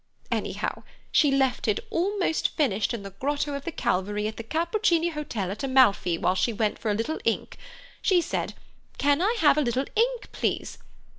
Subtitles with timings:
[0.31, 0.81] Anyhow,
[1.11, 5.51] she left it almost finished in the Grotto of the Calvary at the Capuccini Hotel
[5.51, 7.55] at Amalfi while she went for a little ink.
[8.01, 8.55] She said:
[8.97, 10.79] 'Can I have a little ink, please?